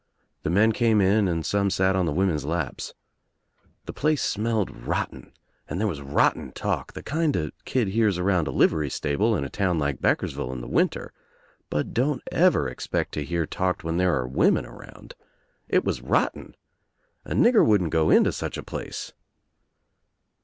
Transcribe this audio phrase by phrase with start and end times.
[0.41, 2.95] The men came in and some sat on the women's laps.
[3.85, 5.31] The place smelled rotten
[5.69, 9.43] and there was rotten talk, the kind a kid hears around a livery stable in
[9.43, 11.13] a town like Beck ersvllle in the winter
[11.69, 15.13] but don't ever expect to hear talked when there are women around.
[15.69, 16.55] It was rotten.
[17.23, 19.13] A nigger wouldn't go into such a place.